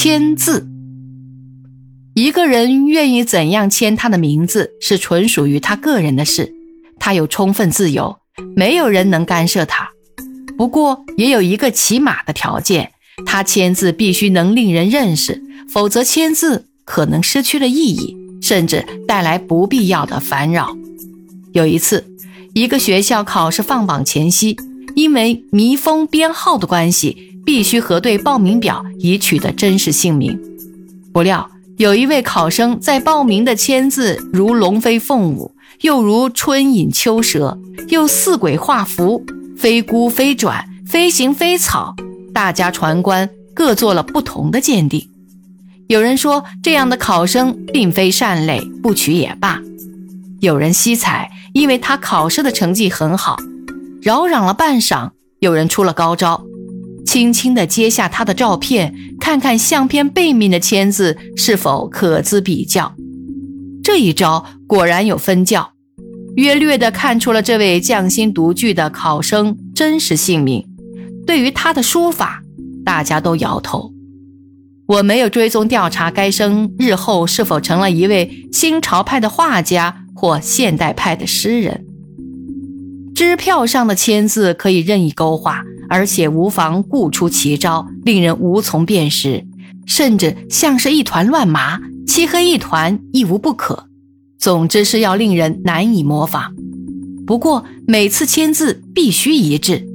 [0.00, 0.64] 签字。
[2.14, 6.54] 一个人愿意怎样签他的名字，是纯属于他个人的事，
[7.00, 8.16] 他有充分自由，
[8.54, 9.88] 没有人能干涉他。
[10.56, 12.92] 不过，也有一个起码的条件，
[13.26, 20.76] 他签字必须能令人认识，否则签字可能失去了意义，甚至带来不必要的烦扰。
[21.50, 22.06] 有一次，
[22.54, 24.56] 一个学校考试放榜前夕，
[24.94, 30.38] 因为密封编号的关系，必须核对报名表以取得真实姓名。
[31.14, 39.24] 不料，有一位考生在报名的签字如龙飞凤舞，又如春隐秋蛇，又似鬼画符，
[39.56, 41.96] 非孤非转，非行非草。
[42.34, 45.08] 大家传观各做了不同的鉴定。
[45.86, 49.58] 有人说这样的考生并非善类，不取也罢；
[50.40, 53.38] 有人惜才，因为他考试的成绩很好。
[54.02, 56.44] 扰攘了半晌，有人出了高招。
[57.08, 62.94] 轻轻地揭下他的照片，看看相片背面的签字是否可资比较。
[63.82, 65.72] 这一招果然有分教，
[66.36, 70.62] 约略地看出了这位匠心独具的考生真实姓名。
[71.26, 72.42] 对于他的书法，
[72.84, 73.90] 大家都摇头。
[74.86, 81.86] 我没有追踪调查该生日后是否成了一位新潮派的画家或现代派的诗人。
[83.14, 85.64] 支票上的签字可以任意勾画。
[85.88, 89.46] 而且无妨故出奇招，令人无从辨识，
[89.86, 93.88] 甚至像是一团乱麻，漆黑一团亦无不可。
[94.38, 96.54] 总之是要令人难以模仿。
[97.26, 99.86] 不过每次签字必须一致，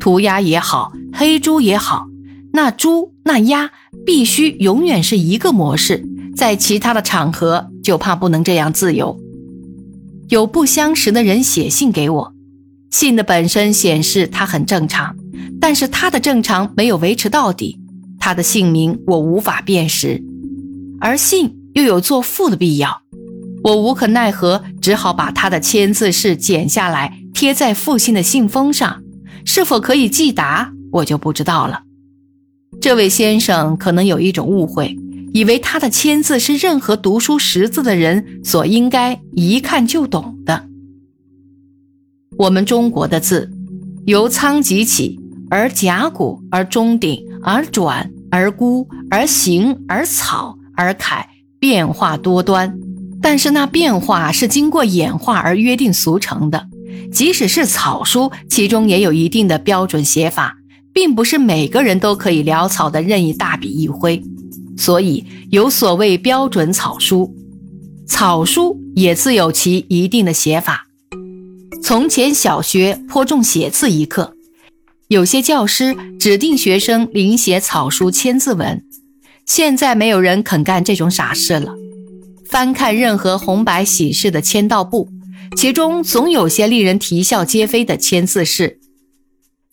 [0.00, 2.06] 涂鸦也好，黑猪也好，
[2.52, 3.70] 那猪那鸭
[4.04, 6.04] 必须永远是一个模式。
[6.36, 9.18] 在其他的场合就怕不能这样自由。
[10.28, 12.34] 有不相识的人写信给我，
[12.90, 15.14] 信的本身显示他很正常。
[15.66, 17.80] 但是他的正常没有维持到底，
[18.20, 20.22] 他的姓名我无法辨识，
[21.00, 23.00] 而信又有作赋的必要，
[23.62, 29.02] 我无可奈何，只好把他的签字式剪下来贴在父亲的信封上。
[29.46, 31.84] 是否可以寄达，我就不知道了。
[32.78, 34.94] 这位先生可能有一种误会，
[35.32, 40.66] 以为他的签字是任何读书识字的人所应该一看就懂的。
[42.36, 43.50] 我们中国的字，
[44.04, 45.23] 由仓颉起。
[45.54, 51.28] 而甲骨，而中鼎，而转，而孤，而行，而草，而楷，
[51.60, 52.76] 变化多端。
[53.22, 56.66] 但是那变化是经过演化而约定俗成的。
[57.12, 60.56] 即使是草书，其中也有一定的标准写法，
[60.92, 64.20] 并不是每个人都可以潦草的任意大笔一挥。
[64.76, 67.32] 所以有所谓标准草书，
[68.08, 70.88] 草书也自有其一定的写法。
[71.80, 74.33] 从前小学颇重写字一课。
[75.08, 78.82] 有些教师指定学生临写草书千字文，
[79.44, 81.74] 现在没有人肯干这种傻事了。
[82.48, 85.10] 翻看任何红白喜事的签到簿，
[85.56, 88.78] 其中总有些令人啼笑皆非的签字式。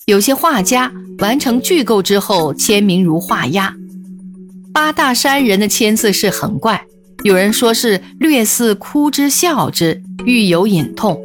[0.06, 3.74] 有些画家完成巨构之后，签名如画押。
[4.74, 6.84] 八大山人的签字式很怪，
[7.24, 11.22] 有人说是略似哭之笑之，欲有隐痛。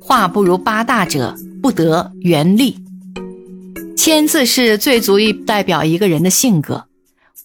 [0.00, 2.76] 画不如八大者，不得原力。
[3.98, 6.84] 签字是最足以代表一个人的性格。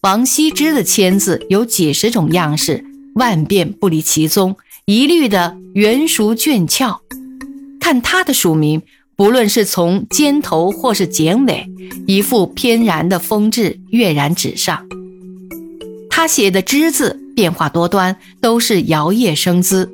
[0.02, 4.56] 王羲之的签字有几十种样式，万变不离其宗，
[4.86, 7.02] 一律的圆熟俊俏。
[7.80, 8.84] 看他的署名，
[9.16, 11.68] 不论是从尖头或是剪尾，
[12.06, 14.86] 一副翩然的风致跃然纸上。
[16.08, 19.92] 他写的之字变化多端，都是摇曳生姿。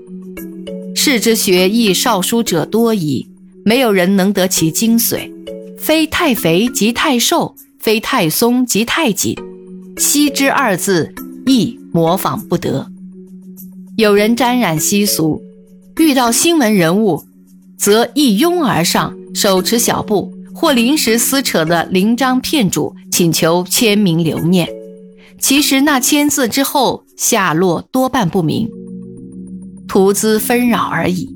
[0.94, 3.30] 世之学艺少书者多矣，
[3.64, 5.32] 没有人能得其精髓。
[5.80, 9.36] 非太肥即太瘦，非太松即太紧，
[9.98, 11.14] 羲之二字
[11.46, 12.92] 亦模仿不得。
[13.96, 15.42] 有人沾染习俗，
[15.98, 17.24] 遇到新闻人物，
[17.78, 24.68] 则一拥而上，手持小布或临时撕扯的临章片主，请求签名留念。
[25.40, 28.70] 其实那签字之后，下落多半不明，
[29.88, 31.34] 徒资纷扰而已。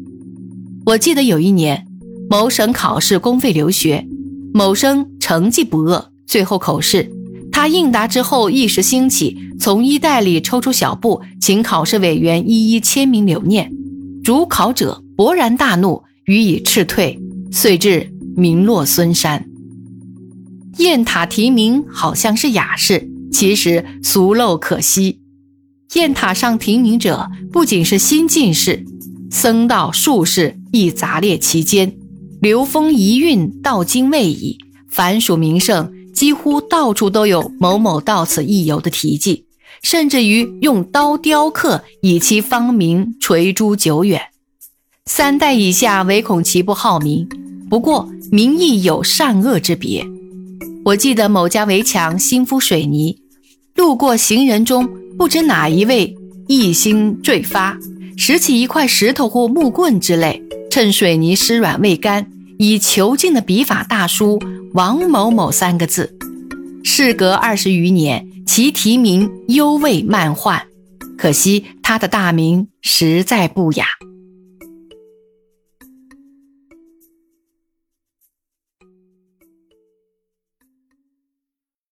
[0.85, 1.87] 我记得有一年，
[2.29, 4.05] 某省考试公费留学。
[4.53, 7.11] 某生成绩不恶，最后口试，
[7.51, 13.71] 他应答之后一时兴起，从衣袋里抽出小布，请考试委员一一签名留念。
[14.23, 17.19] 主考者勃然大怒，予以斥退，
[17.51, 19.43] 遂至名落孙山。
[20.77, 25.19] 雁塔题名好像是雅事，其实俗陋可惜。
[25.95, 28.85] 雁塔上题名者不仅是新进士，
[29.31, 31.95] 僧道术士亦杂列其间。
[32.43, 34.57] 流风遗韵，到今未已。
[34.89, 39.45] 凡属名胜，几乎到处都有“某某到此一游”的题记，
[39.81, 44.19] 甚至于用刀雕刻，以其芳名垂诸久远。
[45.05, 47.25] 三代以下，唯恐其不好名。
[47.69, 50.05] 不过名亦有善恶之别。
[50.83, 53.17] 我记得某家围墙新敷水泥，
[53.73, 56.13] 路过行人中，不知哪一位
[56.49, 57.77] 一心坠发，
[58.17, 62.27] 拾起一块石头或木棍之类，趁水泥湿软未干，
[62.65, 64.39] 以遒劲的笔法大书
[64.73, 66.17] “王某某”三个字。
[66.81, 70.65] 事隔二十余年，其题名犹未漫换，
[71.17, 73.85] 可惜他的大名实在不雅。